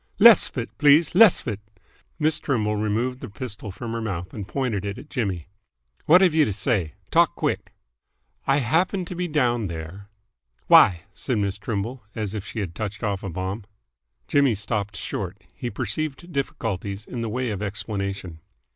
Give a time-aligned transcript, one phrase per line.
[0.17, 1.13] "Less 'f it, please.
[1.13, 1.59] Less 'f it!"
[2.17, 5.45] Miss Trimble removed the pistol from her mouth and pointed it at Jimmy.
[6.07, 6.93] "What've you to say?
[7.11, 7.75] Talk quick!"
[8.47, 10.09] "I happened to be down there"
[10.65, 13.63] "Why?" asked Miss Trimble, as if she had touched off a bomb.
[14.27, 15.43] Jimmy stopped short.
[15.53, 18.39] He perceived difficulties in the way of explanation.